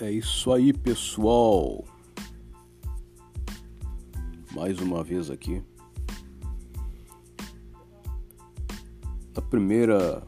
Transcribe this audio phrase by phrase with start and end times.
[0.00, 1.84] É isso aí, pessoal.
[4.52, 5.60] Mais uma vez aqui.
[9.34, 10.22] Na primeira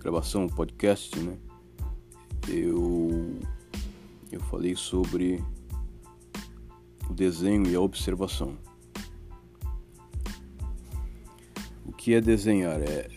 [0.00, 1.38] gravação podcast, né?
[2.48, 3.38] Eu
[4.32, 5.40] eu falei sobre
[7.08, 8.58] o desenho e a observação.
[11.86, 12.80] O que é desenhar?
[12.80, 13.08] É,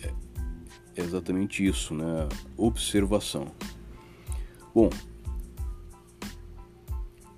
[0.95, 2.29] é exatamente isso, né?
[2.55, 3.51] Observação.
[4.75, 4.89] Bom,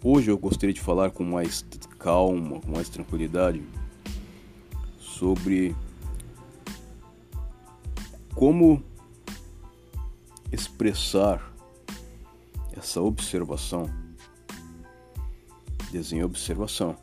[0.08, 1.66] Hoje eu gostaria de falar com mais
[1.98, 3.64] calma, com mais tranquilidade
[5.00, 5.76] sobre
[8.36, 8.84] como
[10.52, 11.52] expressar
[12.74, 13.90] essa observação,
[15.92, 16.96] desenho observação.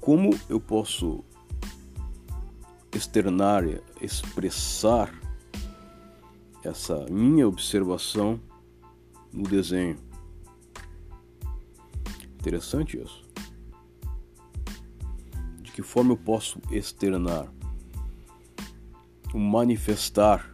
[0.00, 1.24] Como eu posso
[2.92, 3.62] externar,
[4.00, 5.14] expressar
[6.64, 8.40] essa minha observação
[9.32, 10.05] no desenho?
[12.38, 13.24] Interessante isso.
[15.60, 17.52] De que forma eu posso externar,
[19.34, 20.50] manifestar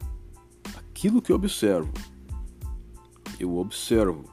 [0.76, 1.92] aquilo que eu observo?
[3.38, 4.24] Eu observo.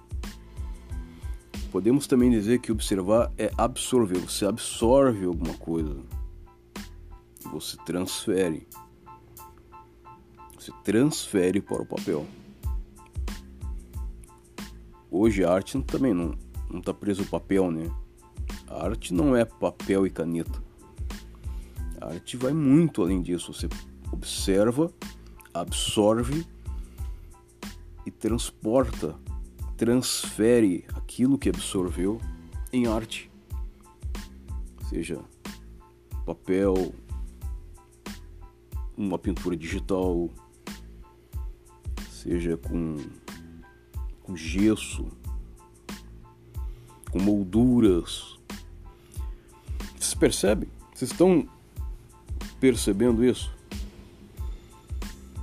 [1.71, 4.19] Podemos também dizer que observar é absorver.
[4.19, 5.99] Você absorve alguma coisa.
[7.51, 8.67] Você transfere.
[10.57, 12.25] Você transfere para o papel.
[15.11, 16.37] Hoje a arte também não,
[16.69, 17.89] não está preso o papel, né?
[18.67, 20.63] A arte não é papel e caneta.
[21.99, 23.53] A arte vai muito além disso.
[23.53, 23.67] Você
[24.11, 24.91] observa,
[25.53, 26.45] absorve
[28.05, 29.15] e transporta,
[29.75, 32.21] transfere aquilo que absorveu
[32.71, 33.29] em arte.
[34.89, 35.19] Seja
[36.25, 36.93] papel,
[38.95, 40.29] uma pintura digital,
[42.09, 42.97] seja com,
[44.21, 45.07] com gesso,
[47.11, 48.37] com molduras.
[49.97, 50.69] Vocês percebem?
[50.93, 51.47] Vocês estão
[52.59, 53.51] percebendo isso?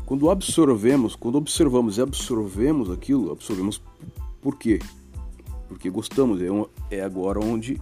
[0.04, 3.82] Quando absorvemos, quando observamos e absorvemos aquilo, absorvemos
[4.40, 4.78] por quê?
[5.68, 7.80] Porque gostamos, é, é agora onde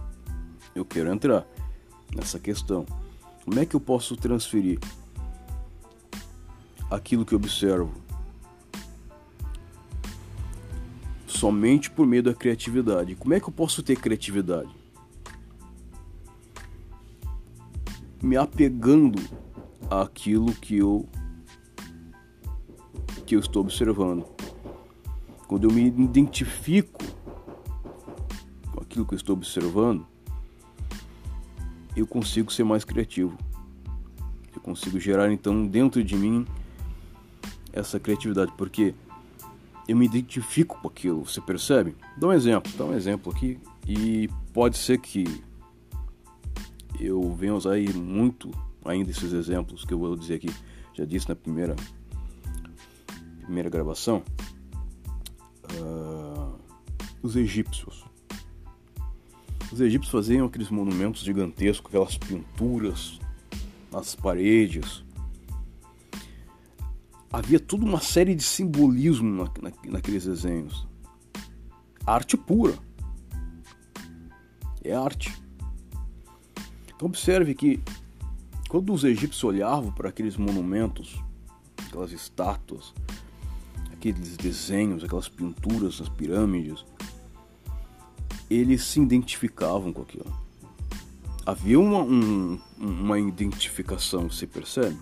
[0.73, 1.45] eu quero entrar
[2.15, 2.85] nessa questão.
[3.43, 4.79] Como é que eu posso transferir
[6.89, 8.04] aquilo que observo
[11.45, 13.13] somente por meio da criatividade.
[13.13, 14.75] Como é que eu posso ter criatividade?
[18.19, 19.21] Me apegando
[19.87, 21.07] àquilo que eu
[23.27, 24.25] que eu estou observando.
[25.47, 27.03] Quando eu me identifico
[28.73, 30.03] com aquilo que eu estou observando,
[31.95, 33.37] eu consigo ser mais criativo.
[34.55, 36.43] Eu consigo gerar então dentro de mim
[37.71, 38.95] essa criatividade, porque
[39.87, 41.95] eu me identifico com aquilo, você percebe?
[42.17, 45.25] Dá um exemplo, dá um exemplo aqui e pode ser que
[46.99, 48.49] eu venha usar aí muito
[48.83, 50.49] ainda esses exemplos que eu vou dizer aqui.
[50.93, 51.75] Já disse na primeira
[53.41, 54.23] primeira gravação.
[55.79, 56.57] Uh,
[57.21, 58.03] os egípcios.
[59.71, 63.19] Os egípcios faziam aqueles monumentos gigantescos, aquelas pinturas
[63.91, 65.03] nas paredes,
[67.35, 70.87] havia toda uma série de simbolismo na, na, naqueles desenhos.
[72.05, 72.73] Arte pura.
[74.81, 75.35] É arte.
[76.95, 77.81] Então observe que
[78.69, 81.21] quando os egípcios olhavam para aqueles monumentos,
[81.85, 82.93] aquelas estátuas,
[83.91, 86.85] aqueles desenhos, aquelas pinturas nas pirâmides,
[88.49, 90.45] eles se identificavam com aquilo.
[91.45, 94.97] Havia uma, um, uma identificação, você percebe?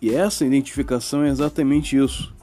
[0.00, 2.34] E essa identificação é exatamente isso.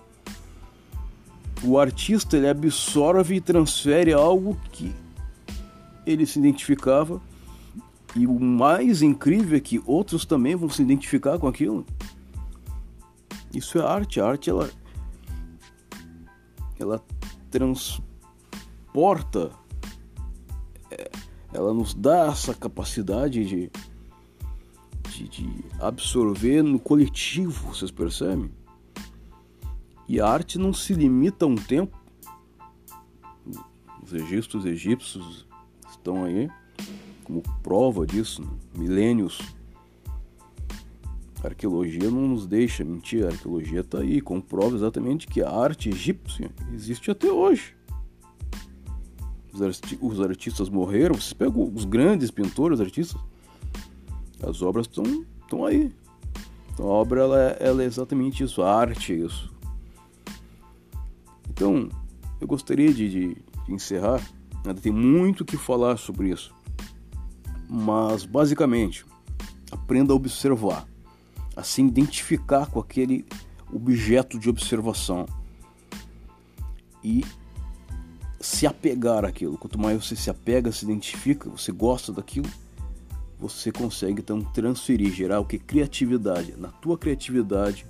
[1.63, 4.93] O artista ele absorve e transfere algo que
[6.05, 7.19] ele se identificava
[8.15, 11.85] e o mais incrível é que outros também vão se identificar com aquilo.
[13.53, 14.19] Isso é arte.
[14.19, 14.69] A arte ela
[16.79, 17.03] ela
[17.49, 19.51] transporta
[20.91, 21.09] é,
[21.53, 23.71] ela nos dá essa capacidade de
[25.17, 28.51] de, de absorver no coletivo, vocês percebem?
[30.07, 31.97] E a arte não se limita a um tempo.
[34.03, 35.45] Os registros egípcios
[35.89, 36.49] estão aí
[37.23, 38.41] como prova disso,
[38.73, 39.41] milênios.
[41.43, 45.89] A arqueologia não nos deixa mentir, a arqueologia está aí, comprova exatamente que a arte
[45.89, 47.75] egípcia existe até hoje.
[50.01, 53.19] Os, artistas morreram, vocês pegam os grandes pintores, artistas,
[54.41, 55.93] as obras estão aí.
[56.73, 59.53] Então a obra ela é, ela é, exatamente isso, a arte é isso.
[61.49, 61.89] Então,
[62.39, 63.35] eu gostaria de, de,
[63.65, 64.21] de encerrar.
[64.57, 66.53] Ainda tem muito o que falar sobre isso.
[67.67, 69.03] Mas, basicamente,
[69.71, 70.87] aprenda a observar,
[71.55, 73.25] a se identificar com aquele
[73.73, 75.25] objeto de observação
[77.03, 77.25] e
[78.39, 79.57] se apegar àquilo.
[79.57, 82.49] Quanto mais você se apega, se identifica, você gosta daquilo,
[83.39, 85.59] você consegue então transferir, gerar o que?
[85.59, 86.55] Criatividade.
[86.57, 87.85] Na tua criatividade,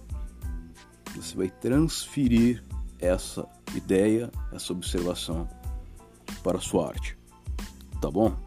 [1.16, 2.64] você vai transferir
[3.00, 5.48] essa ideia, essa observação
[6.44, 7.18] para a sua arte.
[8.02, 8.47] Tá bom?